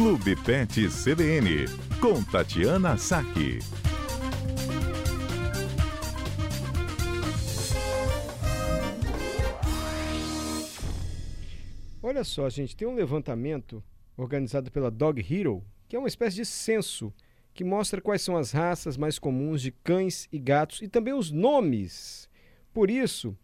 [0.00, 1.66] Clube Pet CBN,
[2.00, 3.58] com Tatiana Saque.
[12.02, 13.84] Olha só, gente, tem um levantamento
[14.16, 17.12] organizado pela Dog Hero, que é uma espécie de censo
[17.52, 21.30] que mostra quais são as raças mais comuns de cães e gatos e também os
[21.30, 22.26] nomes.
[22.72, 23.36] Por isso,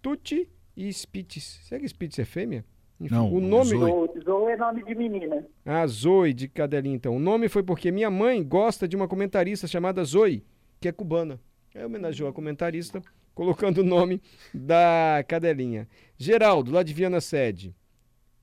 [0.00, 1.60] Tuti e Spitz.
[1.64, 2.64] Será que Spitz é fêmea?
[3.02, 3.70] Enfim, Não, o nome.
[3.70, 4.08] Zoe.
[4.24, 5.44] Zoe é nome de menina.
[5.66, 7.16] Ah, Zoe de cadelinha, então.
[7.16, 10.44] O nome foi porque minha mãe gosta de uma comentarista chamada Zoe,
[10.80, 11.40] que é cubana.
[11.74, 13.02] Aí homenageou a comentarista,
[13.34, 14.20] colocando o nome
[14.54, 15.88] da cadelinha.
[16.16, 17.74] Geraldo, lá de Viana Sede.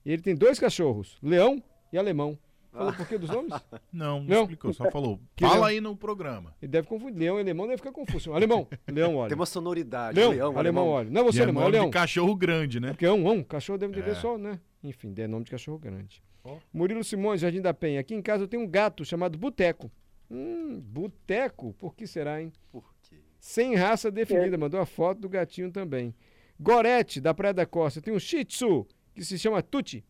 [0.05, 2.37] Ele tem dois cachorros, leão e alemão.
[2.71, 3.51] Falou por que dos nomes?
[3.91, 5.19] Não, não, não, explicou, só falou.
[5.35, 5.65] Que Fala leão?
[5.65, 6.53] aí no programa.
[6.61, 7.17] Ele deve confundir.
[7.17, 8.33] Leão e alemão deve ficar confuso.
[8.33, 9.29] Alemão, leão, olha.
[9.29, 10.15] Tem uma sonoridade.
[10.15, 11.09] Leão, leão alemão, alemão, olha.
[11.09, 11.85] Não é você, e alemão, é nome leão.
[11.85, 12.89] de cachorro grande, né?
[12.89, 14.15] Porque é um, um cachorro deve entender é.
[14.15, 14.59] só, né?
[14.83, 16.21] Enfim, é nome de cachorro grande.
[16.43, 16.57] Oh.
[16.71, 17.99] Murilo Simões, Jardim da Penha.
[17.99, 19.91] Aqui em casa eu tenho um gato chamado Boteco.
[20.29, 21.73] Hum, Boteco?
[21.73, 22.53] Por que será, hein?
[22.71, 23.17] Por quê?
[23.39, 24.55] Sem raça definida.
[24.55, 24.57] É.
[24.57, 26.13] Mandou a foto do gatinho também.
[26.59, 28.01] Gorete, da Praia da Costa.
[28.01, 30.05] Tem um Shih Tzu, que se chama Tuti.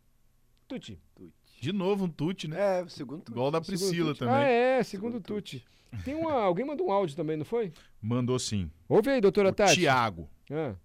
[0.68, 1.00] Tuti.
[1.16, 1.39] Tuti.
[1.60, 2.82] De novo um tute, né?
[2.82, 3.32] É, segundo tute.
[3.32, 4.36] Igual da Priscila também.
[4.36, 5.66] Ah, é, segundo, segundo tute.
[6.06, 7.74] Tem uma, alguém mandou um áudio também, não foi?
[8.02, 8.70] Mandou sim.
[8.88, 9.76] Ouve aí, doutora o Tati.
[9.76, 10.30] Tiago.
[10.52, 10.76] Ah.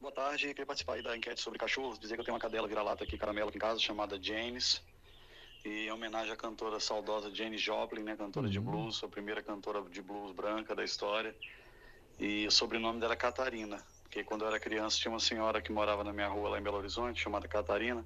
[0.00, 2.68] Boa tarde, queria participar aí da enquete sobre cachorros, dizer que eu tenho uma cadela
[2.68, 4.82] vira-lata aqui, caramelo aqui em casa, chamada James.
[5.64, 8.52] E em homenagem à cantora saudosa Janis Joplin, né, cantora uhum.
[8.52, 11.34] de blues, a primeira cantora de blues branca da história.
[12.18, 15.72] E o sobrenome dela é Catarina, porque quando eu era criança tinha uma senhora que
[15.72, 18.04] morava na minha rua lá em Belo Horizonte, chamada Catarina,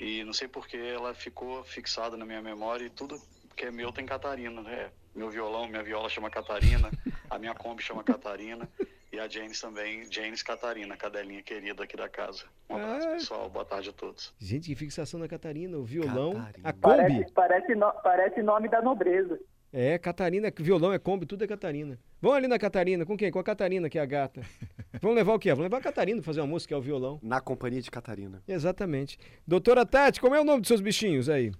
[0.00, 3.20] e não sei porque ela ficou fixada na minha memória e tudo
[3.56, 4.90] que é meu tem Catarina, né?
[5.14, 6.90] Meu violão, minha viola chama Catarina,
[7.28, 8.68] a minha Kombi chama Catarina
[9.12, 12.44] e a James também, James Catarina, cadelinha querida aqui da casa.
[12.70, 13.50] Um abraço, pessoal.
[13.50, 14.32] Boa tarde a todos.
[14.38, 16.68] Gente, que fixação na Catarina, o violão, Catarina.
[16.68, 16.80] a Kombi.
[16.80, 19.40] Parece, parece, no, parece nome da nobreza.
[19.72, 21.98] É, Catarina, violão é Kombi, tudo é Catarina.
[22.22, 23.30] Vamos ali na Catarina, com quem?
[23.30, 24.40] Com a Catarina, que é a gata.
[25.00, 25.50] Vamos levar o quê?
[25.50, 27.18] Vamos levar a Catarina fazer uma música, que é o violão.
[27.22, 28.42] Na companhia de Catarina.
[28.48, 29.18] Exatamente.
[29.46, 31.52] Doutora Tati, como é o nome dos seus bichinhos aí?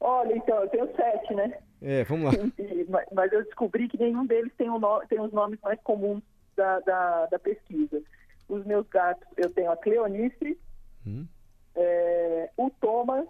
[0.00, 1.58] Olha, então, eu tenho sete, né?
[1.80, 2.32] É, vamos lá.
[3.12, 6.22] mas, eu descobri que nenhum deles tem, um no, tem os nomes mais comuns
[6.56, 8.02] da, da, da, pesquisa.
[8.48, 10.58] Os meus gatos, eu tenho a Cleonice,
[11.06, 11.26] hum.
[11.76, 13.28] é, o Thomas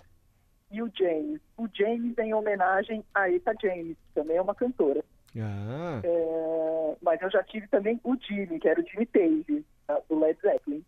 [0.71, 1.41] e o James.
[1.56, 5.05] O James em homenagem a Eta James, também é uma cantora.
[5.37, 6.01] Ah.
[6.03, 9.65] É, mas eu já tive também o Jimmy, que era o Jimmy Page,
[10.09, 10.84] do Led Zeppelin.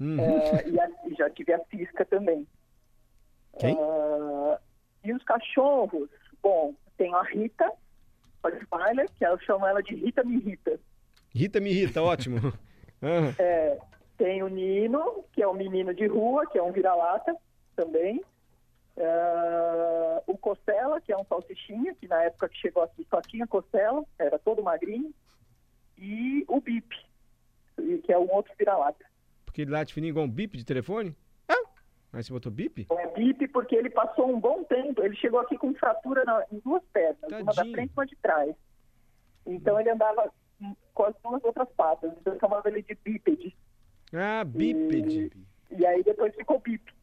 [0.00, 0.18] Uhum.
[0.20, 2.46] É, e, a, e, já tive a Cisca também.
[3.58, 3.74] Quem?
[3.74, 4.56] Uh,
[5.04, 6.08] e os cachorros,
[6.42, 7.70] bom, tem a Rita
[8.42, 10.80] Rottweiler, que eu chamo ela de Rita Me Rita.
[11.34, 12.38] Rita Me Rita, ótimo.
[13.02, 13.32] Uhum.
[13.38, 13.78] É,
[14.18, 17.34] tem o Nino, que é um menino de rua, que é um vira-lata
[17.74, 18.22] também.
[19.00, 23.46] Uh, o Costela, que é um salsichinha, que na época que chegou aqui só tinha
[23.46, 25.14] Costela, era todo magrinho.
[25.96, 26.94] E o Bip,
[28.04, 29.04] que é um outro vira-lata.
[29.46, 31.16] Porque ele late fininho igual um bip de telefone?
[31.48, 31.64] Ah,
[32.12, 32.86] mas você botou bip?
[32.90, 36.58] É bip porque ele passou um bom tempo, ele chegou aqui com fratura na, em
[36.60, 37.42] duas pernas, Tadinho.
[37.42, 38.54] uma da frente e uma de trás.
[39.46, 39.80] Então hum.
[39.80, 40.30] ele andava
[40.92, 43.56] com as duas outras patas, então eu chamava ele de bípede.
[44.12, 45.32] Ah, bípede.
[45.70, 46.99] E, e aí depois ficou bip.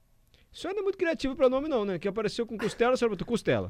[0.57, 1.99] A senhora não é muito criativo para nome, não, né?
[1.99, 3.69] Que apareceu com costela, a senhora botou costela.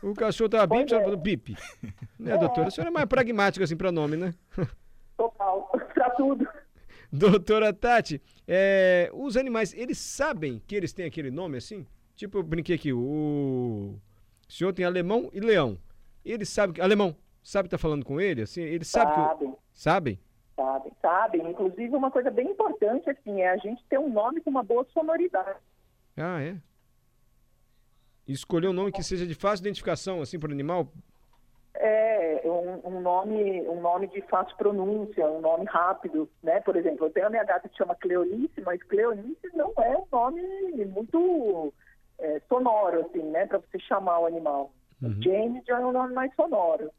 [0.00, 1.56] O cachorro tava bip, a senhora botou bip.
[2.16, 2.38] Né, é.
[2.38, 2.68] doutora?
[2.68, 4.32] A senhora é mais pragmática, assim, para nome, né?
[5.16, 6.46] Total, pra tudo.
[7.12, 11.84] Doutora Tati, é, os animais, eles sabem que eles têm aquele nome assim?
[12.14, 12.98] Tipo, eu brinquei aqui, o,
[14.48, 15.76] o senhor tem alemão e leão.
[16.24, 16.80] Eles sabem que.
[16.80, 18.42] Alemão, sabe que tá falando com ele?
[18.42, 19.12] Assim, eles sabem.
[19.12, 19.50] Sabem.
[19.50, 20.20] Que, sabem?
[20.54, 21.50] Sabem, sabem.
[21.50, 24.86] Inclusive, uma coisa bem importante, assim, é a gente ter um nome com uma boa
[24.92, 25.58] sonoridade.
[26.18, 26.56] Ah, é?
[28.26, 30.92] Escolher um nome que seja de fácil identificação, assim, para o animal?
[31.74, 36.60] É, um, um, nome, um nome de fácil pronúncia, um nome rápido, né?
[36.60, 40.06] Por exemplo, eu tenho a minha gata que chama Cleonice, mas Cleonice não é um
[40.10, 40.42] nome
[40.86, 41.72] muito
[42.18, 43.46] é, sonoro, assim, né?
[43.46, 44.72] Para você chamar o animal.
[45.00, 45.22] Uhum.
[45.22, 46.90] James já é um nome mais sonoro,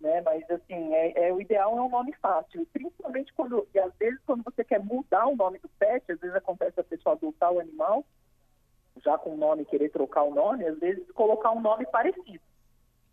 [0.00, 0.22] né?
[0.22, 2.66] Mas assim, é, é- o ideal é um nome fácil.
[2.72, 6.36] Principalmente quando, e às vezes quando você quer mudar o nome do pet, às vezes
[6.36, 8.04] acontece a pessoa adotar o animal,
[9.04, 12.40] já com o nome querer trocar o nome, às vezes colocar um nome parecido,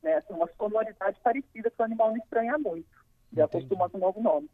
[0.03, 0.15] né?
[0.15, 2.87] Assim, uma sonoridade parecida para o animal não estranhar muito.
[3.31, 3.41] E Entendi.
[3.43, 4.49] acostumar com o novo nome.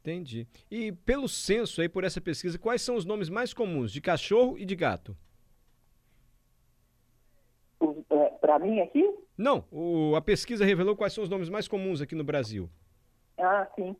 [0.00, 0.46] Entendi.
[0.70, 4.58] E pelo censo aí, por essa pesquisa, quais são os nomes mais comuns de cachorro
[4.58, 5.16] e de gato?
[8.40, 9.02] Para mim aqui,
[9.36, 12.70] Não, o- a pesquisa revelou quais são os nomes mais comuns aqui no Brasil.
[13.36, 13.96] Ah, sim.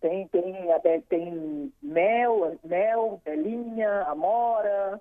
[0.00, 5.00] Tem, tem, até- tem Mel, Mel, Belinha, Amora,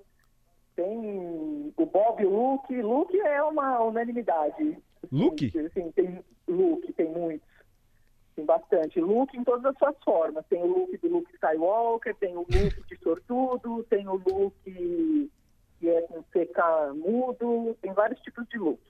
[0.76, 2.82] tem o Bob e o Luke.
[2.82, 4.78] Luke é uma unanimidade.
[5.12, 5.50] Luke?
[5.74, 7.48] Sim, tem Luke, tem muitos.
[8.36, 9.00] Tem bastante.
[9.00, 10.46] Luke em todas as suas formas.
[10.50, 15.32] Tem o Luke do Luke Skywalker, tem o Luke de sortudo, tem o Luke
[15.80, 18.84] que é com CK mudo, tem vários tipos de Luke.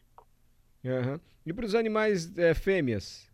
[0.84, 1.20] Aham.
[1.46, 3.29] E para os animais é, fêmeas?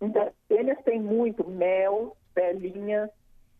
[0.00, 3.10] Então, eles têm muito mel, belinha,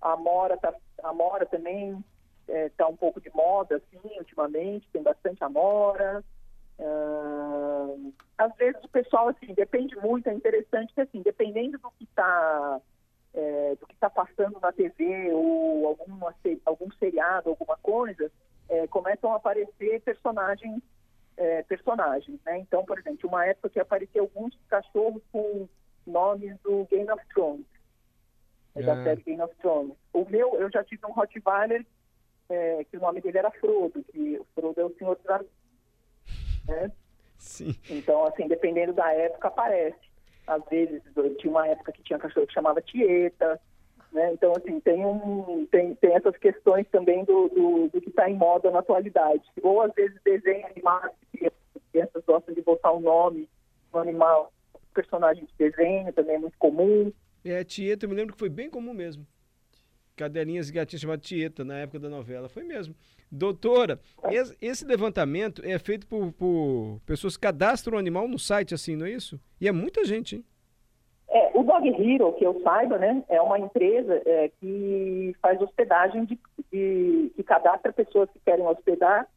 [0.00, 2.02] amora, tá, amora também
[2.48, 6.24] está um pouco de moda, assim, ultimamente, tem bastante amora.
[6.80, 7.88] Ah,
[8.38, 12.80] às vezes o pessoal, assim, depende muito, é interessante que, assim, dependendo do que está
[13.78, 18.32] do que tá passando na TV ou alguma, se- algum seriado, alguma coisa,
[18.68, 20.82] eh, começam a aparecer personagens
[21.36, 22.58] é, personagens, né?
[22.58, 25.68] Então, por exemplo, uma época que apareceu alguns cachorros com
[26.08, 27.66] nomes do Game of Thrones,
[28.74, 29.04] é, da Ah.
[29.04, 29.94] série Game of Thrones.
[30.12, 31.84] O meu, eu já tive um Rottweiler
[32.50, 35.50] é, que o nome dele era Frodo, que o Frodo é o Senhor dos Anéis,
[36.66, 36.92] né?
[37.38, 37.74] Sim.
[37.90, 39.98] Então, assim, dependendo da época, aparece.
[40.46, 41.02] Às vezes,
[41.38, 43.60] tinha uma época que tinha cachorro que chamava Tieta,
[44.12, 44.32] né?
[44.32, 48.34] Então, assim, tem, um, tem, tem essas questões também do, do, do que está em
[48.34, 49.44] moda na atualidade.
[49.62, 51.52] Ou, às vezes, desenho animado, que as
[51.92, 53.48] crianças gostam de botar o nome
[53.92, 54.50] no animal,
[54.94, 57.12] personagem de desenho, também é muito comum.
[57.44, 59.26] É, Tieta, eu me lembro que foi bem comum mesmo.
[60.16, 62.48] Cadelinhas e gatinhas chamadas Tieta na época da novela.
[62.48, 62.94] Foi mesmo.
[63.30, 64.00] Doutora,
[64.30, 68.96] es- esse levantamento é feito por, por pessoas que cadastram o animal no site, assim,
[68.96, 69.38] não é isso?
[69.60, 70.44] E é muita gente, hein?
[71.30, 76.24] É, o Dog Hero, que eu saiba, né, é uma empresa é, que faz hospedagem
[76.24, 76.38] de,
[76.72, 79.28] de- que cadastra pessoas que querem hospedar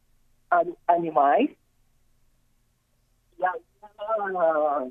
[0.88, 1.50] animais.
[3.38, 3.60] E aí
[3.98, 4.88] ela,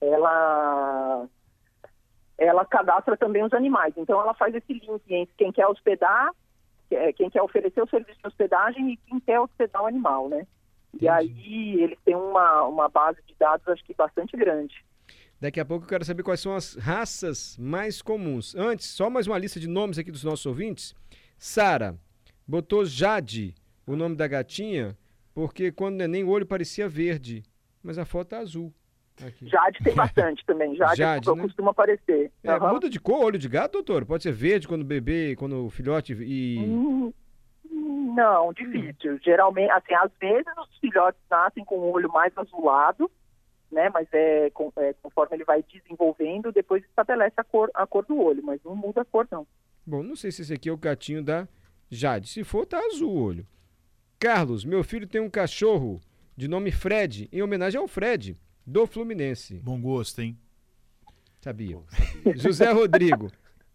[0.00, 1.26] ela,
[2.36, 3.94] ela cadastra também os animais.
[3.96, 6.30] Então ela faz esse link entre quem quer hospedar,
[6.90, 10.46] é, quem quer oferecer o serviço de hospedagem e quem quer hospedar o animal, né?
[10.94, 11.08] E Entendi.
[11.08, 14.74] aí eles têm uma, uma base de dados, acho que bastante grande.
[15.40, 18.56] Daqui a pouco eu quero saber quais são as raças mais comuns.
[18.56, 20.96] Antes, só mais uma lista de nomes aqui dos nossos ouvintes.
[21.38, 21.96] Sara
[22.46, 23.54] botou Jade,
[23.86, 24.96] o nome da gatinha,
[25.32, 27.44] porque quando o neném o olho parecia verde,
[27.82, 28.74] mas a foto é azul.
[29.26, 29.48] Aqui.
[29.48, 30.74] Jade tem bastante também.
[30.76, 31.42] Jade, Jade, né?
[31.42, 32.30] costuma aparecer.
[32.44, 32.74] É, Aham.
[32.74, 34.04] Muda de cor, olho de gato, doutor?
[34.04, 36.58] Pode ser verde quando o bebê, quando o filhote e.
[36.60, 37.12] Hum,
[38.14, 39.18] Não, difícil.
[39.22, 43.10] Geralmente, assim, às vezes os filhotes nascem com o olho mais azulado,
[43.70, 43.88] né?
[43.90, 48.20] Mas é, com- é, conforme ele vai desenvolvendo, depois estabelece a cor, a cor do
[48.20, 49.46] olho, mas não muda a cor, não.
[49.86, 51.46] Bom, não sei se esse aqui é o gatinho da
[51.90, 52.28] Jade.
[52.28, 53.46] Se for, tá azul o olho.
[54.18, 56.00] Carlos, meu filho tem um cachorro
[56.36, 58.36] de nome Fred, em homenagem ao Fred,
[58.68, 59.54] do Fluminense.
[59.64, 60.38] Bom gosto, hein?
[61.40, 61.78] Sabia.
[62.36, 63.30] José Rodrigo.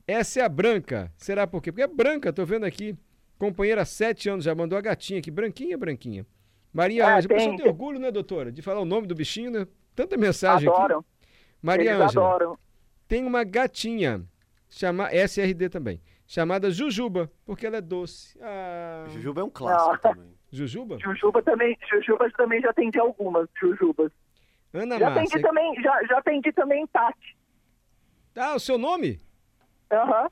[0.08, 1.12] Essa é a branca.
[1.18, 1.72] Será por quê?
[1.72, 2.96] Porque é branca, tô vendo aqui.
[3.40, 6.26] Companheira há sete anos, já mandou a gatinha aqui, branquinha, branquinha.
[6.72, 8.52] Maria Ah, Ângela, pessoa tem- tem orgulho, né, doutora?
[8.52, 9.68] De falar o nome do bichinho, né?
[9.96, 11.00] Tanta mensagem Adoram.
[11.00, 11.08] aqui.
[11.62, 12.58] Maria Eles Ângela, adoram.
[13.08, 14.24] tem uma gatinha,
[14.70, 18.38] chama SRD também, chamada Jujuba, porque ela é doce.
[18.42, 19.98] Ah, Jujuba é um clássico Ah.
[19.98, 20.34] também.
[20.52, 20.98] Jujuba?
[21.00, 24.12] Jujuba também, Jujubas também já atendi algumas, Jujubas.
[24.74, 25.42] Ana Já atendi Márcia.
[25.42, 27.38] também, já, já atendi também Tati.
[28.36, 29.22] Ah, o seu nome?
[29.92, 30.30] Aham.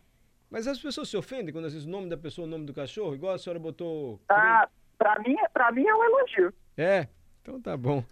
[0.49, 2.73] Mas as pessoas se ofendem quando às vezes o nome da pessoa o nome do
[2.73, 4.19] cachorro, igual a senhora botou.
[4.27, 4.67] Ah,
[4.97, 6.53] pra mim, pra mim é um elogio.
[6.75, 7.07] É,
[7.41, 8.03] então tá bom.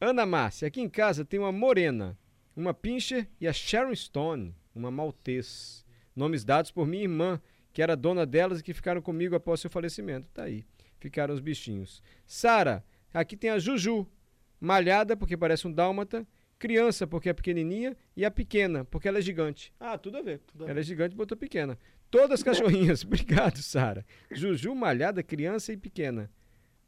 [0.00, 2.16] Ana Márcia, aqui em casa tem uma morena,
[2.54, 5.84] uma pincher e a Sharon Stone, uma maltês.
[6.14, 7.40] Nomes dados por minha irmã,
[7.72, 10.28] que era dona delas e que ficaram comigo após seu falecimento.
[10.32, 10.64] Tá aí,
[11.00, 12.02] ficaram os bichinhos.
[12.26, 14.06] Sara, aqui tem a Juju,
[14.60, 16.26] malhada porque parece um dálmata,
[16.58, 19.72] criança porque é pequenininha e a pequena porque ela é gigante.
[19.78, 20.40] Ah, tudo a ver.
[20.60, 21.78] Ela é gigante, botou pequena.
[22.10, 23.04] Todas cachorrinhas.
[23.06, 24.04] Obrigado, Sara.
[24.30, 26.30] Juju, malhada, criança e pequena.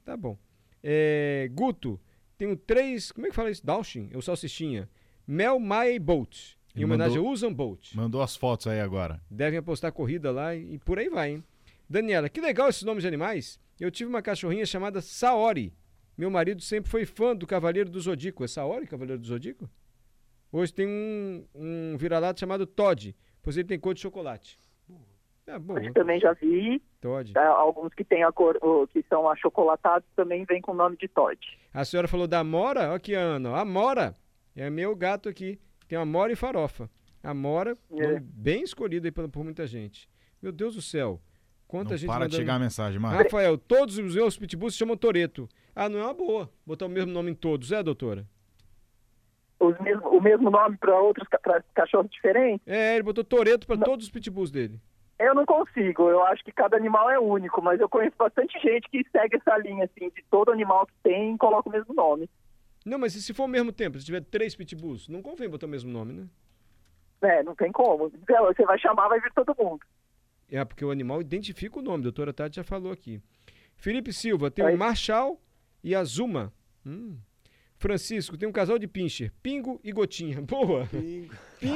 [0.05, 0.39] Tá bom.
[0.83, 2.01] É, Guto,
[2.39, 3.13] Tenho três.
[3.13, 3.65] Como é que fala isso?
[3.65, 4.89] Dalshin, ou salsichinha.
[5.27, 6.55] Mel, Maia e Bolt.
[6.75, 7.95] Em Ele homenagem mandou- a Usain Bolt.
[7.95, 9.21] Mandou as fotos aí agora.
[9.31, 11.45] Devem apostar corrida lá e, e por aí vai, hein?
[11.89, 13.61] Daniela, que legal esses nomes de animais.
[13.79, 15.73] Eu tive uma cachorrinha chamada Saori.
[16.17, 18.45] Meu marido sempre foi fã do Cavaleiro do Zodíaco.
[18.45, 19.69] É Saori, Cavaleiro do Zodíaco?
[20.53, 24.59] Hoje tem um, um vira-lata chamado Todd, pois ele tem cor de chocolate.
[25.47, 26.83] É bom, Acho que também já vi.
[27.01, 27.33] Todd.
[27.33, 27.47] tá?
[27.49, 31.09] Alguns que tem a cor, o- que são achocolatados também vem com o nome de
[31.09, 31.39] Todd.
[31.73, 33.57] A senhora falou da Mora, olha aqui, Ana.
[33.59, 34.15] A Mora
[34.55, 35.59] é meu gato aqui.
[35.89, 36.89] Tem a Mora e Farofa.
[37.23, 38.21] A Mora, É.
[38.21, 40.09] bem escolhido aí por, por muita gente.
[40.43, 41.21] Meu Deus do céu.
[41.67, 43.25] Quanta Não gente para de mandando- chegar a mensagem, Marcos.
[43.25, 45.49] Rafael, todos os meus pitbulls se chamam Toreto.
[45.75, 48.27] Ah, não é uma boa botar o mesmo nome em todos, é, doutora?
[49.81, 52.67] Mesmo, o mesmo nome para outros pra cachorros diferentes?
[52.67, 54.81] É, ele botou Toreto para todos os pitbulls dele.
[55.19, 56.09] Eu não consigo.
[56.09, 59.59] Eu acho que cada animal é único, mas eu conheço bastante gente que segue essa
[59.59, 62.29] linha, assim, de todo animal que tem coloca o mesmo nome.
[62.87, 65.67] Não, mas e se for ao mesmo tempo, se tiver três pitbulls, não convém botar
[65.67, 66.27] o mesmo nome, né?
[67.21, 68.11] É, não tem como.
[68.27, 69.81] Você vai chamar, vai vir todo mundo.
[70.51, 73.21] É, porque o animal identifica o nome, a doutora Tati já falou aqui.
[73.77, 75.39] Felipe Silva, tem o Marshall
[75.83, 76.53] e a Zuma.
[76.85, 77.17] Hum.
[77.77, 80.41] Francisco, tem um casal de pincher, Pingo e Gotinha.
[80.43, 80.87] Boa!
[80.87, 81.31] Pingo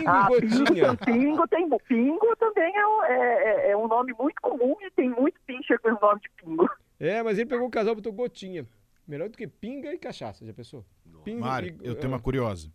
[0.06, 0.96] Ah, e Gotinha.
[0.96, 4.90] pingo, pingo, tem, pingo também é, um- é- é- é um nome muito comum e
[4.90, 6.68] tem muito pincher com o nome de pingo.
[7.00, 8.66] É, mas ele pegou o casal e botou Gotinha.
[9.08, 10.84] Melhor do que pinga e cachaça, já pensou?
[11.24, 12.70] Pingo Mário, e- eu tenho uma curiosa.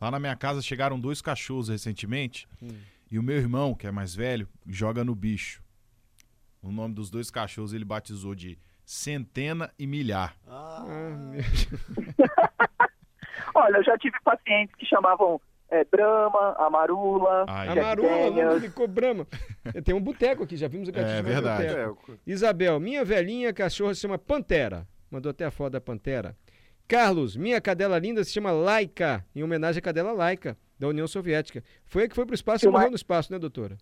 [0.00, 2.68] Lá na minha casa chegaram dois cachorros recentemente Hum.
[3.10, 5.60] e o meu irmão, que é mais velho, joga no bicho.
[6.62, 8.58] O nome dos dois cachorros ele batizou de
[8.90, 10.34] Centena e Milhar.
[10.48, 11.40] Ah, meu...
[13.54, 17.46] Olha, eu já tive pacientes que chamavam é, Brahma, Amarula.
[17.48, 19.28] Ai, A Jack Marula não ficou brama.
[19.84, 21.68] Tem um boteco aqui, já vimos o gatinho É verdade.
[21.68, 22.18] boteco.
[22.26, 24.84] Isabel, minha velhinha cachorra se chama Pantera.
[25.08, 26.36] Mandou até a foto da Pantera.
[26.88, 31.62] Carlos, minha cadela linda se chama Laika, em homenagem à cadela Laika, da União Soviética.
[31.84, 33.78] Foi a que foi pro espaço e morreu no espaço, né, doutora?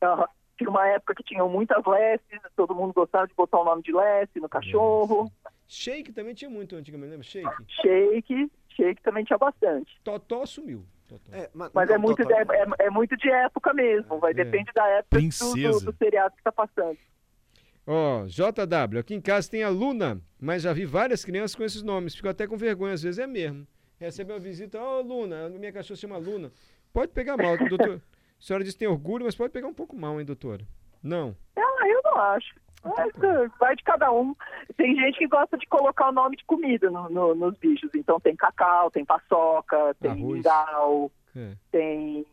[0.00, 0.28] Aham.
[0.58, 3.92] Tinha uma época que tinham muitas Lesses, todo mundo gostava de botar o nome de
[3.92, 5.30] Lessie no cachorro.
[5.68, 7.24] Shake também tinha muito antigamente, lembra?
[7.24, 7.48] Shake.
[7.80, 10.00] Shake, Shake também tinha bastante.
[10.02, 10.84] Totó sumiu.
[11.06, 11.30] Totó.
[11.32, 14.32] É, ma- Mas não, é, muito de, Totó- é, é muito de época mesmo, vai
[14.32, 14.34] É.
[14.34, 16.98] depende da época do, do, seriado que tá passando.
[17.86, 21.82] Ó, JW, aqui em casa tem a Luna, mas já vi várias crianças com esses
[21.82, 22.14] nomes.
[22.14, 23.66] Fico até com vergonha, às vezes é mesmo.
[23.98, 26.50] Recebe uma visita, ô Luna, a minha cachorra se chama Luna.
[26.92, 28.02] Pode pegar mal, doutor.
[28.38, 30.64] A senhora diz que tem orgulho, mas pode pegar um pouco mal, hein, doutora?
[31.02, 31.36] Não.
[31.56, 32.54] Ah, eu não acho.
[32.84, 34.34] Mas, uh, vai de cada um.
[34.76, 37.90] Tem gente que gosta de colocar o nome de comida no- no- nos bichos.
[37.94, 40.22] Então tem cacau, tem paçoca, tem Arroz.
[40.36, 41.52] mingau, É.
[41.72, 42.24] tem.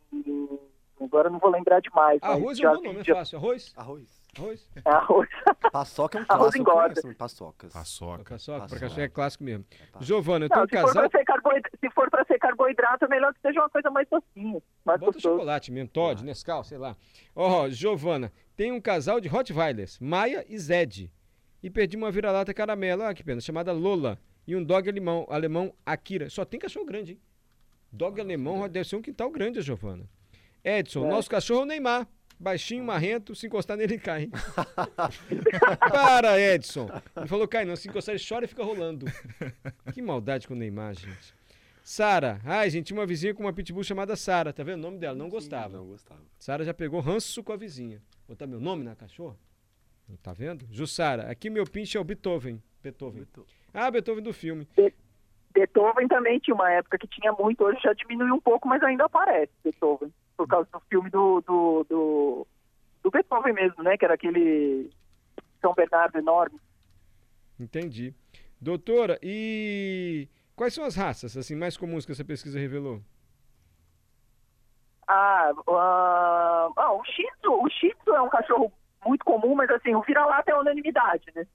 [1.02, 2.20] Agora eu não vou lembrar demais.
[2.22, 3.38] Arroz é um bom nome, é fácil.
[3.40, 3.74] Arroz?
[3.76, 4.25] Arroz.
[4.38, 4.68] Arroz?
[4.76, 5.30] é arroz.
[5.72, 6.62] Paçoca é um Arroz clássico.
[6.62, 7.02] engorda.
[7.02, 7.74] Conheço, Paçocas.
[7.74, 8.24] Paçoca.
[8.24, 8.80] Paçoca, pra Paçoca.
[8.82, 9.66] cachorro é clássico mesmo.
[9.72, 10.06] É paçoca.
[10.06, 11.26] Giovana, eu tenho Não, um se, for casal.
[11.26, 15.00] carboidrato, se for pra ser carboidrato, é melhor que seja uma coisa mais docinha, mais
[15.00, 15.36] Bota gostoso.
[15.36, 16.96] chocolate mesmo, Todd, Nescau, sei lá.
[17.36, 21.12] Ó, Giovana, tem um casal de Rottweilers, Maia e Zed.
[21.64, 24.20] E perdi uma vira-lata caramelo, ah, que pena, chamada Lola.
[24.48, 26.30] E um dog alemão, alemão Akira.
[26.30, 27.20] Só tem cachorro grande, hein?
[27.92, 30.08] Dog alemão deve ser um quintal grande, a Giovana.
[30.64, 31.10] Edson, É.
[31.10, 32.08] nosso cachorro é o Neymar.
[32.40, 34.30] Baixinho, marrento, se encostar nele cai.
[35.80, 36.90] Para, Edson.
[37.16, 39.06] Ele falou, cai não, se encostar ele chora e fica rolando.
[39.94, 41.34] Que maldade com o Neymar, gente.
[41.82, 44.98] Sara, ai, gente, tinha uma vizinha com uma pitbull chamada Sara, tá vendo o nome
[44.98, 45.16] dela?
[45.16, 45.78] Não gostava.
[45.78, 46.22] Não gostava.
[46.38, 48.02] Sara já pegou ranço com a vizinha.
[48.28, 49.38] Botar meu nome na cachorra?
[50.22, 50.66] Tá vendo?
[50.72, 52.62] Jussara, aqui meu pinche é o Beethoven.
[52.82, 53.26] Beethoven.
[53.74, 54.68] Ah, Beethoven do filme.
[55.54, 59.06] Beethoven também tinha uma época que tinha muito, hoje já diminuiu um pouco, mas ainda
[59.06, 60.12] aparece Beethoven.
[60.38, 62.48] Por causa do filme do, do, do,
[63.04, 63.98] do Beethoven mesmo, né?
[63.98, 64.90] Que era aquele
[65.62, 66.60] São Bernardo enorme.
[67.60, 68.14] Entendi.
[68.60, 73.02] Doutora, e quais são as raças assim mais comuns que essa pesquisa revelou?
[75.08, 78.74] Ah, ah, o Shih Tzu, o Shih Tzu é um cachorro
[79.06, 81.46] muito comum, mas assim, o vira-lata é unanimidade, né?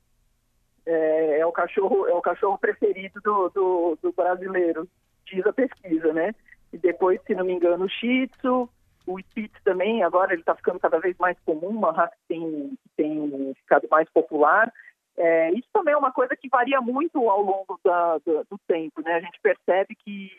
[0.86, 4.88] É, é o cachorro, é o cachorro preferido do, do, do brasileiro,
[5.26, 6.32] diz a pesquisa, né?
[6.72, 8.68] E depois, se não me engano, o Shih Tzu,
[9.06, 12.78] o Spitz também, agora ele está ficando cada vez mais comum, uma raça que tem,
[12.96, 14.72] tem ficado mais popular.
[15.16, 19.02] É, isso também é uma coisa que varia muito ao longo da- do, do tempo,
[19.02, 19.14] né?
[19.14, 20.30] A gente percebe que,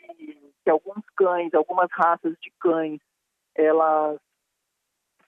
[0.64, 3.00] que alguns cães, algumas raças de cães,
[3.54, 4.18] elas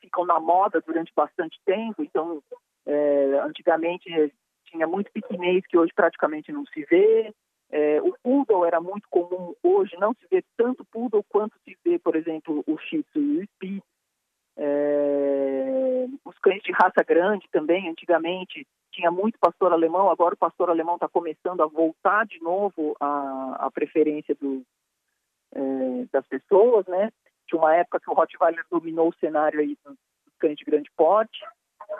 [0.00, 2.02] ficam na moda durante bastante tempo.
[2.02, 2.42] Então,
[2.86, 4.32] é, antigamente
[4.66, 7.32] tinha muito pequinês que hoje praticamente não se vê.
[7.76, 11.98] É, o poodle era muito comum, hoje não se vê tanto poodle quanto se vê,
[11.98, 13.84] por exemplo, o shih tzu e o spitz.
[14.56, 20.70] É, os cães de raça grande também, antigamente tinha muito pastor alemão, agora o pastor
[20.70, 24.62] alemão está começando a voltar de novo à, preferência do,
[25.52, 27.10] é, das pessoas, né?
[27.48, 29.98] De uma época que o Rottweiler dominou o cenário aí dos
[30.38, 31.44] cães de grande porte,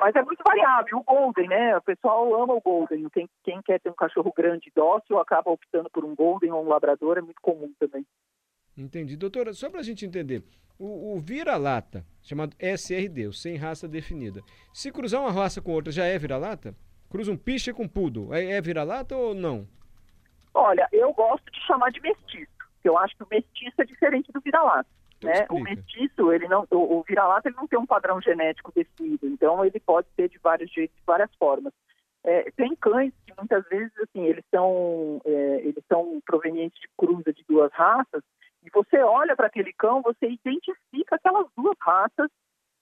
[0.00, 0.98] mas é muito variável.
[0.98, 1.76] O Golden, né?
[1.76, 3.08] O pessoal ama o Golden.
[3.10, 6.64] Quem, quem quer ter um cachorro grande e dócil acaba optando por um Golden ou
[6.64, 8.06] um Labrador, é muito comum também.
[8.76, 9.16] Entendi.
[9.16, 10.42] Doutora, só para a gente entender,
[10.78, 15.92] o, o vira-lata, chamado SRD, o sem raça definida, se cruzar uma raça com outra,
[15.92, 16.74] já é vira-lata?
[17.08, 19.68] Cruza um piche com poodle, é, é vira-lata ou não?
[20.52, 24.32] Olha, eu gosto de chamar de mestiço, porque eu acho que o mestiço é diferente
[24.32, 24.88] do vira-lata.
[25.24, 25.46] Né?
[25.50, 29.64] O mestiço, ele não, o, o vira-lata ele não tem um padrão genético definido, então
[29.64, 31.72] ele pode ser de vários jeitos, de várias formas.
[32.22, 37.32] É, tem cães que muitas vezes assim eles são é, eles são provenientes de cruza
[37.32, 38.22] de duas raças
[38.64, 42.30] e você olha para aquele cão, você identifica aquelas duas raças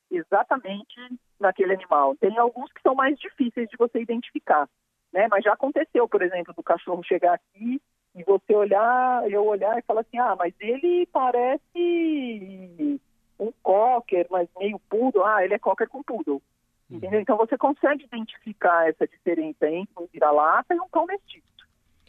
[0.09, 0.95] exatamente
[1.41, 2.15] naquele animal.
[2.17, 4.69] Tem alguns que são mais difíceis de você identificar,
[5.13, 5.27] né?
[5.29, 7.81] Mas já aconteceu, por exemplo, do cachorro chegar aqui
[8.15, 13.01] e você olhar, eu olhar e falar assim, ah, mas ele parece
[13.39, 15.25] um cocker, mas meio poodle.
[15.25, 16.43] Ah, ele é cocker com poodle.
[16.91, 17.21] Entendeu?
[17.21, 21.47] Então você consegue identificar essa diferença entre um vira-lata e um cão mestiço.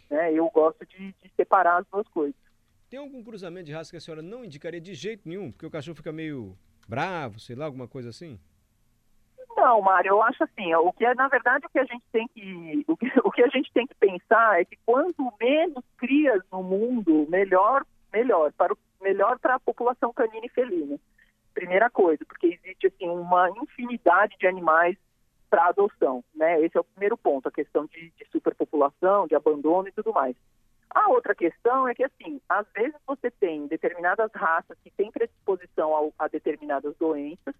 [0.10, 0.33] Né?
[0.33, 2.36] Eu gosto de, de separar as duas coisas.
[2.89, 5.51] Tem algum cruzamento de raça que a senhora não indicaria de jeito nenhum?
[5.51, 6.57] Porque o cachorro fica meio
[6.88, 8.38] bravo, sei lá, alguma coisa assim?
[9.55, 12.27] Não, Mário, eu acho assim, o que é, na verdade, o que a gente tem
[12.27, 16.41] que, o que, o que a gente tem que pensar é que quanto menos crias
[16.51, 20.98] no mundo, melhor, melhor, para o, melhor para a população canina e felina.
[21.53, 24.98] Primeira coisa, porque existe assim uma infinidade de animais
[25.50, 26.60] para adoção, né?
[26.62, 30.36] Esse é o primeiro ponto, a questão de, de superpopulação, de abandono e tudo mais.
[30.89, 35.93] A outra questão é que, assim, às vezes você tem determinadas raças que têm predisposição
[35.93, 37.53] ao- a determinadas doenças,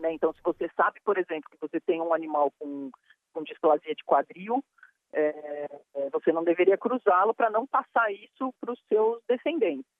[0.00, 0.12] né?
[0.12, 2.90] Então, se você sabe, por exemplo, que você tem um animal com,
[3.32, 4.64] com displasia de quadril,
[5.12, 9.90] é, é, você não deveria cruzá-lo para não passar isso para os seus descendentes,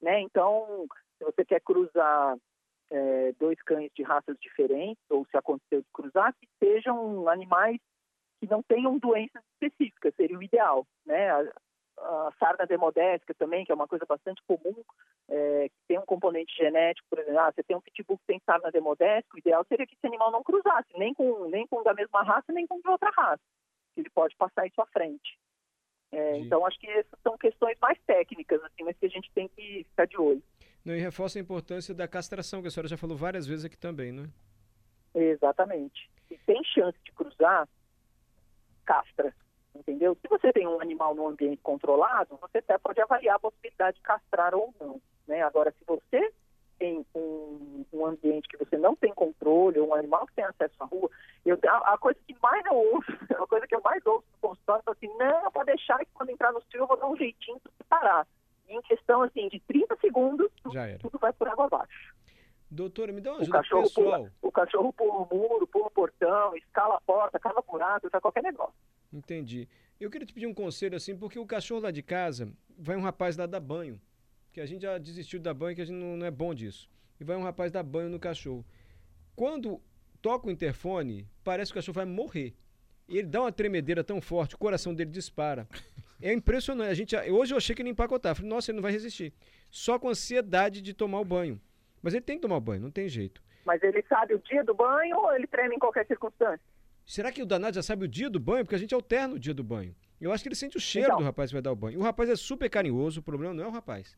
[0.00, 0.20] né?
[0.20, 0.86] Então,
[1.18, 2.36] se você quer cruzar
[2.90, 7.78] é, dois cães de raças diferentes, ou se aconteceu de cruzar, que sejam animais
[8.40, 11.28] que não tenham doenças específicas, seria o ideal, né?
[12.00, 14.74] A, sarna demodésica também, que é uma coisa bastante comum,
[15.28, 18.42] é, que tem um componente genético, por exemplo, ah, você tem um pitbull que tem
[18.44, 21.94] sarna demodésica, o ideal seria que esse animal não cruzasse, nem com, nem com da
[21.94, 23.42] mesma raça, nem com de outra raça.
[23.96, 25.38] Ele pode passar isso à frente.
[26.12, 29.46] É, então, acho que essas são questões mais técnicas, assim, mas que a gente tem
[29.48, 30.42] que ficar de olho.
[30.84, 33.76] Não, e reforça a importância da castração, que a senhora já falou várias vezes aqui
[33.76, 34.28] também, né?
[35.14, 36.10] Exatamente.
[36.26, 37.68] Se tem chance de cruzar,
[38.84, 39.34] castra.
[39.80, 40.14] Entendeu?
[40.20, 44.02] Se você tem um animal num ambiente controlado, você até pode avaliar a possibilidade de
[44.02, 45.00] castrar ou não.
[45.26, 45.42] Né?
[45.42, 46.32] Agora, se você
[46.78, 50.74] tem um, um ambiente que você não tem controle, ou um animal que tem acesso
[50.80, 51.10] à rua,
[51.46, 53.10] eu, a, a coisa que mais eu ouço,
[53.42, 56.30] a coisa que eu mais ouço no consultório é assim, não, pode deixar que quando
[56.30, 58.26] entrar no cio eu vou dar um jeitinho para parar.
[58.68, 60.50] E em questão assim, de 30 segundos,
[60.98, 62.14] tudo vai por água abaixo.
[62.70, 64.18] Doutora, me dá uma O ajuda cachorro, pessoal.
[64.18, 68.20] pula, o cachorro pula o muro, pula o portão, escala a porta, cava buraco, tá
[68.20, 68.74] qualquer negócio.
[69.12, 69.68] Entendi.
[69.98, 73.02] Eu queria te pedir um conselho assim, porque o cachorro lá de casa, vai um
[73.02, 74.00] rapaz lá dar banho.
[74.52, 76.54] Que a gente já desistiu de dar banho, que a gente não, não é bom
[76.54, 76.88] disso.
[77.20, 78.64] E vai um rapaz dar banho no cachorro.
[79.34, 79.80] Quando
[80.22, 82.54] toca o interfone, parece que o cachorro vai morrer.
[83.08, 85.66] E ele dá uma tremedeira tão forte, o coração dele dispara.
[86.22, 86.90] É impressionante.
[86.90, 88.34] A gente, hoje eu achei que ele ia empacotar.
[88.34, 89.32] Falei, nossa, ele não vai resistir.
[89.70, 91.58] Só com ansiedade de tomar o banho.
[92.02, 93.42] Mas ele tem que tomar banho, não tem jeito.
[93.64, 96.60] Mas ele sabe o dia do banho ou ele treme em qualquer circunstância?
[97.04, 98.64] Será que o danado já sabe o dia do banho?
[98.64, 99.94] Porque a gente alterna o dia do banho.
[100.20, 101.18] Eu acho que ele sente o cheiro Então.
[101.18, 101.98] do rapaz que vai dar o banho.
[101.98, 104.16] O rapaz é super carinhoso, o problema não é o rapaz.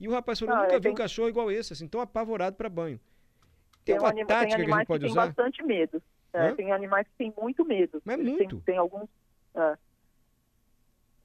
[0.00, 2.00] E o rapaz falou, Não, nunca é, vi um tem- cashorro igual esse, assim, tão
[2.00, 2.98] apavorado para banho.
[3.84, 5.26] Tem, um uma anima- tática que a gente pode têm usar?
[5.26, 6.02] bastante medo.
[6.32, 8.00] É, tem animais que têm muito medo.
[8.04, 8.56] Mas Eles muito.
[8.56, 9.08] Tem, tem alguns.
[9.54, 9.76] é.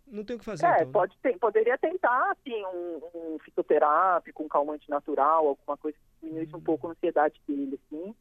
[0.10, 0.86] Não tem o que fazer, É, então.
[0.88, 0.92] né?
[0.94, 6.56] pode ter, poderia tentar, assim, um, um fitoterápico, um calmante natural, alguma coisa que diminuísse
[6.56, 6.60] Hum.
[6.60, 8.16] um pouco a ansiedade dele, assim.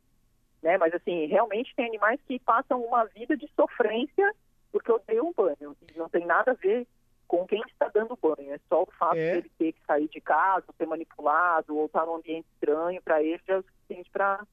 [0.62, 0.76] Né?
[0.78, 4.34] Mas, assim, realmente tem animais que passam uma vida de sofrência
[4.72, 5.76] porque odeiam banho.
[5.94, 6.86] E não tem nada a ver
[7.28, 8.52] com quem está dando banho.
[8.52, 9.34] É só o fato É.
[9.36, 13.40] dele ter que sair de casa, ser manipulado, ou estar num ambiente estranho, para ele
[13.46, 14.44] já é o suficiente para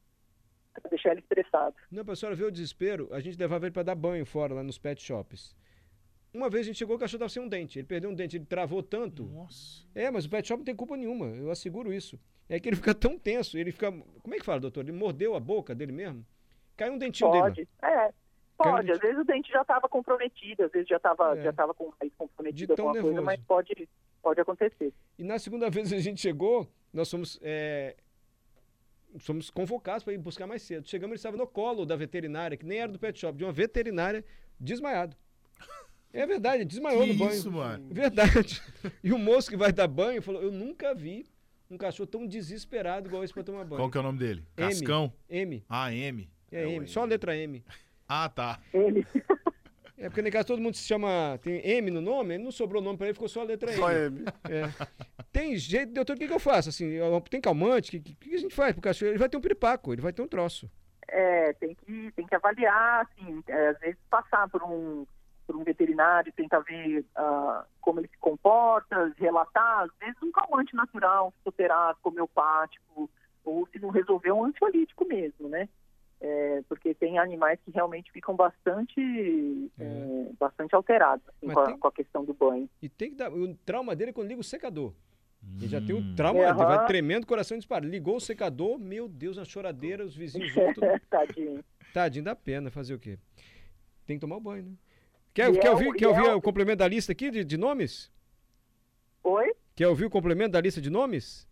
[0.89, 1.75] deixar ele estressado.
[1.91, 4.63] Não, pra senhora ver o desespero, a gente levava ele pra dar banho fora, lá
[4.63, 5.55] nos pet shops.
[6.33, 7.77] Uma vez a gente chegou, o cachorro tava sem um dente.
[7.79, 9.23] Ele perdeu um dente, ele travou tanto.
[9.25, 9.85] Nossa.
[9.93, 12.19] É, mas o pet shop não tem culpa nenhuma, eu asseguro isso.
[12.49, 13.91] É que ele fica tão tenso, ele fica.
[13.91, 14.81] Como é que fala, doutor?
[14.81, 16.25] Ele mordeu a boca dele mesmo?
[16.75, 17.43] Caiu um dentinho dele.
[17.43, 18.13] Pode, é.
[18.57, 21.43] Pode, às vezes o dente já estava comprometido, às vezes já estava É.
[21.43, 23.25] já tava com De comprometido, tão alguma coisa, nervoso.
[23.25, 23.89] mas pode,
[24.21, 24.93] pode acontecer.
[25.17, 27.95] E na segunda vez a gente chegou, nós fomos, é,
[29.19, 30.87] fomos convocados para ir buscar mais cedo.
[30.87, 33.51] Chegamos, ele estava no colo da veterinária, que nem era do pet shop, de uma
[33.51, 34.23] veterinária
[34.59, 35.15] desmaiado.
[36.13, 37.31] É verdade, desmaiou Que no banho.
[37.31, 37.87] isso, mano?
[37.91, 38.61] Verdade.
[39.03, 41.25] E o moço que vai dar banho falou: Eu nunca vi
[41.71, 43.81] um cachorro tão desesperado igual esse pra tomar banho.
[43.81, 44.45] Qual que é o nome dele?
[44.55, 44.69] M.
[44.69, 45.11] Cascão?
[45.27, 45.63] M.
[45.67, 46.29] Ah, M.
[46.51, 46.75] É, É M.
[46.75, 46.87] M.
[46.87, 47.63] Só a letra M.
[48.07, 48.59] Ah, tá.
[48.73, 49.05] Ele.
[49.95, 51.39] É porque, no caso, todo mundo se chama.
[51.41, 53.77] Tem M no nome, não sobrou nome pra ele, ficou só a letra M.
[53.79, 54.25] Só M.
[54.49, 54.63] É.
[55.31, 56.67] Tem jeito, doutor, o que, que eu faço?
[56.67, 57.87] Assim, eu- tem calmante?
[57.89, 59.11] O que, que, que a gente faz pro cachorro?
[59.11, 60.69] Ele vai ter um piripaco, ele vai ter um troço.
[61.07, 65.05] É, tem que, tem que avaliar, assim, é, às vezes passar por um,
[65.45, 70.75] por um veterinário, tentar ver ah, como ele se comporta, relatar, às vezes um calmante
[70.75, 73.09] natural, fitoterápico, homeopático,
[73.43, 75.67] ou se não resolver, um ansiolítico mesmo, né?
[76.21, 79.01] É, porque tem animais que realmente ficam bastante,
[79.77, 82.69] é, bastante alterados assim, Mas com, a, tem- com a questão do banho.
[82.81, 83.29] E tem que dar.
[83.33, 84.93] O trauma dele é quando liga o secador.
[85.57, 86.15] Ele já tem o Hum.
[86.15, 87.85] trauma, É, ele vai tremendo, o coração dispara.
[87.85, 90.81] Ligou o secador, meu Deus, a choradeira, os vizinhos juntos.
[91.09, 91.61] Tadinho.
[91.93, 93.19] Tadinho, dá pena fazer o quê?
[94.05, 94.71] Tem que tomar o banho, né?
[95.33, 97.43] Quer, E quer é o- ouvir, quer ouvir o- o complemento da lista aqui de,
[97.43, 98.11] de nomes?
[99.23, 99.53] Oi?
[99.75, 101.47] Quer ouvir o complemento da lista de nomes?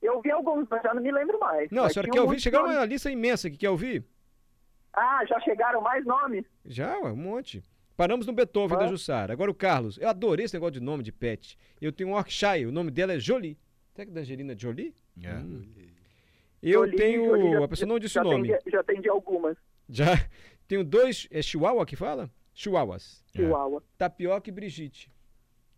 [0.00, 1.70] Eu vi alguns, mas já não me lembro mais.
[1.70, 2.38] Não, a senhora quer ouvir?
[2.38, 2.78] Chegaram nomes.
[2.78, 4.04] uma lista imensa aqui, quer ouvir?
[4.92, 6.44] Ah, já chegaram mais nomes?
[6.64, 7.64] Já, ué, um monte.
[7.96, 8.88] Paramos no Beethoven da Ah.
[8.88, 9.32] Jussara.
[9.32, 9.98] Agora o Carlos.
[9.98, 11.56] Eu adorei esse negócio de nome de pet.
[11.80, 13.56] Eu tenho um Yorkshire, o nome dela é Jolie.
[13.94, 14.94] Será que é da Angelina Jolie?
[15.22, 15.32] É.
[15.34, 15.64] Hum.
[16.62, 17.24] Eu Jolie, tenho.
[17.26, 18.52] Jolie, já- a pessoa não disse já o nome.
[18.52, 19.56] Atendi, já atendi algumas.
[19.88, 20.04] Já.
[20.68, 21.28] Tenho dois.
[21.30, 22.30] É Chihuahua que fala?
[22.54, 23.22] Chihuahuas.
[23.34, 23.38] É.
[23.38, 23.82] Chihuahua.
[23.98, 25.10] Tapioca e Brigitte.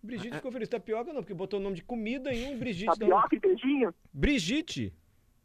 [0.03, 0.69] Brigitte Ah, ficou feliz.
[0.69, 2.87] Tapioca não, porque botou o nome de comida em um e Brigitte.
[3.01, 3.09] não.
[3.09, 3.95] Tapioca e beijinho?
[4.13, 4.93] Brigitte.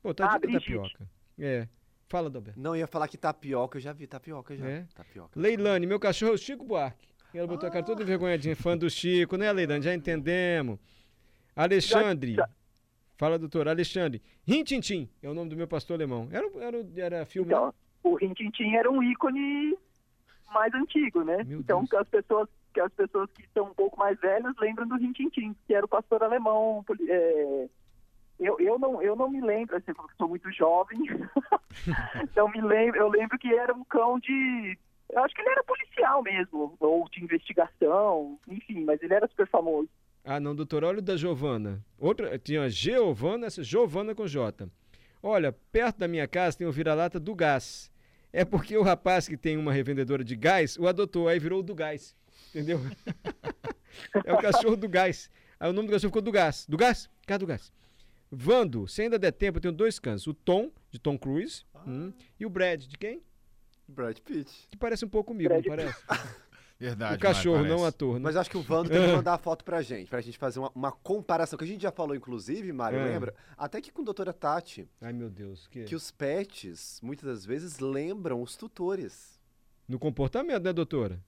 [0.03, 1.07] Pô, tá Ah, tapioca.
[1.39, 1.67] É.
[2.07, 2.59] Fala, Dalberto.
[2.59, 4.67] Não, ia falar que tapioca, eu já vi tapioca já.
[4.67, 4.85] É?
[4.93, 5.39] Tapioca.
[5.39, 7.07] Leilane, meu cachorro é o Chico Buarque.
[7.33, 9.81] E ela botou a cara toda envergonhadinha, fã do Chico, né, Leilane?
[9.81, 10.77] Já entendemos.
[11.55, 12.33] Alexandre.
[12.35, 12.49] Já- já.
[13.17, 13.67] Fala, doutor.
[13.67, 14.21] Alexandre.
[14.45, 16.27] Rintintim é o nome do meu pastor alemão.
[16.31, 17.53] Era, era, era filme.
[17.53, 19.77] Então, o Rintintim era um ícone
[20.51, 21.43] mais antigo, né?
[21.43, 22.01] Meu então, Deus.
[22.01, 25.73] as pessoas que as pessoas que são um pouco mais velhas lembram do Rintintim, que
[25.73, 26.85] era o pastor alemão.
[27.07, 27.67] é,
[28.39, 30.99] Eu, eu, não, eu não me lembro, assim, porque sou muito jovem.
[32.23, 34.77] então, me lembro, eu lembro que era um cão de.
[35.09, 39.47] Eu acho que ele era policial mesmo, ou de investigação, enfim, mas ele era super
[39.47, 39.89] famoso.
[40.23, 40.83] Ah, não, doutor.
[40.83, 41.83] Olha o da Giovana.
[41.99, 44.69] Outra, tinha a Giovana, essa Giovana com J.
[45.21, 47.91] Olha, perto da minha casa tem o vira-lata do gás.
[48.33, 51.63] É porque o rapaz que tem uma revendedora de gás o adotou, aí virou o
[51.63, 52.15] do gás.
[52.49, 52.79] Entendeu?
[54.25, 55.29] é o cachorro do gás.
[55.59, 56.65] Aí o nome do cachorro ficou do gás.
[56.67, 57.09] Do gás?
[57.25, 57.71] Cá do gás.
[58.31, 60.25] Vando, se ainda der tempo, eu tenho dois cães.
[60.25, 63.21] O Tom, de Tom Cruise, hum, e o Brad, de quem?
[63.87, 64.49] Brad Pitt.
[64.69, 66.03] Que parece um pouco comigo, Brad não parece?
[66.81, 67.15] Verdade.
[67.15, 68.15] o cachorro, não o ator.
[68.15, 68.21] Né?
[68.23, 70.59] Mas acho que o Vando tem que mandar a foto pra gente, pra gente fazer
[70.59, 73.03] uma, uma comparação, que a gente já falou, inclusive, Mário, É.
[73.05, 73.35] lembra?
[73.57, 75.67] Até que com a doutora Tati, Ai, meu Deus.
[75.67, 75.83] Que...
[75.83, 79.39] que os pets, muitas das vezes, lembram os tutores.
[79.87, 81.19] No comportamento, né, doutora?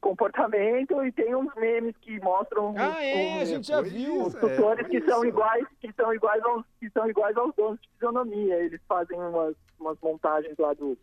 [0.00, 4.22] Comportamento e tem uns memes que mostram os- Ah, é, a os- gente já viu.
[4.26, 5.26] os é, tutores foi que são isso.
[5.28, 9.56] iguais que são iguais aos que são iguais aos donos de fisionomia eles fazem umas,
[9.80, 10.96] umas montagens lá do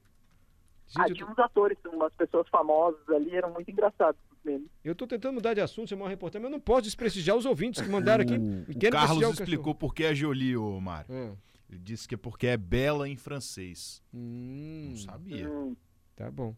[0.95, 4.93] Gente, eu tinha uns atores umas pessoas famosas ali eram muito engraçados os memes eu
[4.93, 7.81] tô tentando mudar de assunto, chamar uma reportagem, mas eu não posso desprestigiar os ouvintes
[7.81, 8.35] que mandaram aqui.
[8.35, 11.07] O, Carlos explicou por que é Jolie, ô Mário.
[11.07, 11.37] cachorro.
[11.69, 14.01] Ele disse que é porque é bela em francês.
[14.13, 15.49] Ah, hum, Não sabia.
[15.49, 15.75] Hum,
[16.15, 16.55] tá bom.